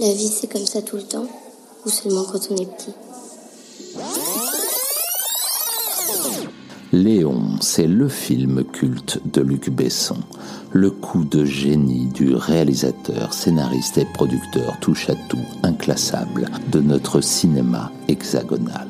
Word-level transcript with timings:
La 0.00 0.12
vie, 0.12 0.28
c'est 0.28 0.50
comme 0.50 0.66
ça 0.66 0.82
tout 0.82 0.96
le 0.96 1.02
temps 1.02 1.26
ou 1.86 1.88
seulement 1.88 2.24
quand 2.24 2.40
on 2.50 2.56
est 2.56 2.66
petit 2.66 2.92
Léon, 6.92 7.58
c'est 7.60 7.86
le 7.86 8.08
film 8.08 8.64
culte 8.64 9.20
de 9.32 9.40
Luc 9.40 9.68
Besson, 9.70 10.18
le 10.72 10.90
coup 10.90 11.24
de 11.24 11.44
génie 11.44 12.06
du 12.06 12.34
réalisateur, 12.34 13.34
scénariste 13.34 13.98
et 13.98 14.04
producteur 14.04 14.78
touche 14.80 15.10
à 15.10 15.14
tout, 15.28 15.44
inclassable 15.64 16.48
de 16.70 16.80
notre 16.80 17.20
cinéma 17.20 17.90
hexagonal. 18.06 18.88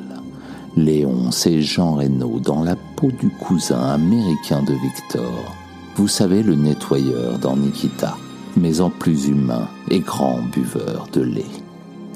Léon, 0.77 1.31
c'est 1.31 1.61
Jean 1.61 1.95
Reno 1.95 2.39
dans 2.39 2.63
la 2.63 2.75
peau 2.75 3.09
du 3.11 3.29
cousin 3.29 3.81
américain 3.81 4.61
de 4.61 4.73
Victor. 4.73 5.55
Vous 5.95 6.07
savez, 6.07 6.43
le 6.43 6.55
nettoyeur 6.55 7.39
dans 7.39 7.55
Nikita, 7.55 8.17
mais 8.55 8.81
en 8.81 8.89
plus 8.89 9.27
humain 9.27 9.67
et 9.89 9.99
grand 9.99 10.41
buveur 10.41 11.07
de 11.13 11.21
lait. 11.21 11.45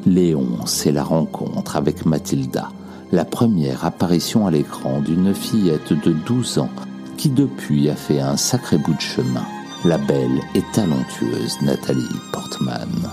Léon, 0.06 0.66
c'est 0.66 0.92
la 0.92 1.04
rencontre 1.04 1.76
avec 1.76 2.06
Mathilda, 2.06 2.70
la 3.12 3.26
première 3.26 3.86
apparition 3.86 4.48
à 4.48 4.52
l'écran 4.52 5.02
d'une 5.02 5.34
fillette 5.34 5.94
de 5.94 6.12
12 6.12 6.60
ans 6.60 6.70
qui 7.18 7.30
depuis 7.30 7.90
a 7.90 7.96
fait 7.96 8.22
un 8.22 8.38
sacré 8.38 8.78
bout 8.78 8.94
de 8.94 9.02
chemin, 9.02 9.46
la 9.84 9.98
belle 9.98 10.40
et 10.56 10.64
talentueuse 10.74 11.62
Nathalie 11.62 12.02
Portman. 12.32 13.10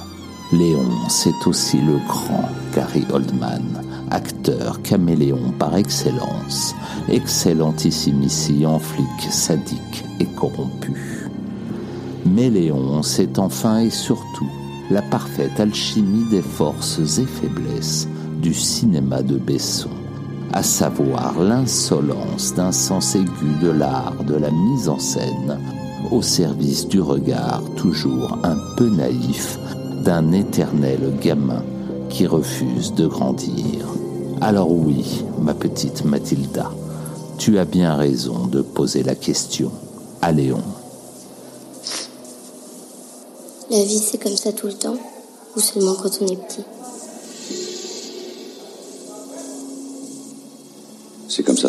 Léon, 0.53 0.89
c'est 1.09 1.47
aussi 1.47 1.79
le 1.79 1.99
grand 2.07 2.49
Gary 2.73 3.05
Oldman, 3.13 3.83
acteur 4.13 4.81
caméléon 4.83 5.53
par 5.59 5.77
excellence, 5.77 6.77
excellentissime 7.09 8.23
ici 8.23 8.65
en 8.65 8.79
flic 8.79 9.09
sadique 9.29 10.05
et 10.21 10.27
corrompu. 10.27 11.26
Mais 12.37 12.51
Léon, 12.51 13.03
c'est 13.03 13.39
enfin 13.39 13.79
et 13.79 13.89
surtout 13.89 14.51
la 14.91 15.01
parfaite 15.01 15.59
alchimie 15.59 16.29
des 16.31 16.43
forces 16.43 17.19
et 17.19 17.25
faiblesses 17.25 18.07
du 18.43 18.53
cinéma 18.53 19.23
de 19.23 19.39
Besson, 19.39 19.89
à 20.53 20.63
savoir 20.63 21.41
l'insolence 21.41 22.53
d'un 22.55 22.73
sens 22.73 23.15
aigu 23.15 23.55
de 23.63 23.71
l'art 23.71 24.23
de 24.23 24.35
la 24.35 24.51
mise 24.51 24.91
en 24.91 24.99
scène 24.99 25.59
au 26.11 26.21
service 26.21 26.87
du 26.87 27.01
regard 27.01 27.63
toujours 27.75 28.37
un 28.43 28.59
peu 28.77 28.91
naïf 28.91 29.59
d'un 30.05 30.33
éternel 30.33 31.15
gamin 31.23 31.63
qui 32.11 32.27
refuse 32.27 32.93
de 32.93 33.07
grandir. 33.07 33.87
Alors 34.43 34.71
oui, 34.71 35.25
ma 35.41 35.55
petite 35.55 36.05
Mathilda, 36.05 36.71
tu 37.39 37.59
as 37.59 37.65
bien 37.65 37.95
raison 37.95 38.47
de 38.47 38.61
poser 38.61 39.03
la 39.03 39.15
question 39.15 39.71
à 40.21 40.33
Léon. 40.33 40.63
La 43.69 43.83
vie, 43.83 43.99
c'est 43.99 44.19
comme 44.19 44.37
ça 44.37 44.53
tout 44.53 44.69
le 44.69 44.75
temps 44.75 44.97
ou 45.57 45.61
seulement 45.61 45.95
quand 45.95 46.11
on 46.21 46.27
est 46.27 46.37
petit. 46.37 46.63
C'est 51.29 51.43
comme 51.43 51.57
ça 51.57 51.69